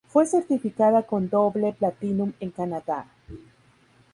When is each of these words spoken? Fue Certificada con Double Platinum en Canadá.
Fue 0.07 0.25
Certificada 0.25 1.03
con 1.03 1.29
Double 1.29 1.73
Platinum 1.73 2.33
en 2.39 2.49
Canadá. 2.49 3.05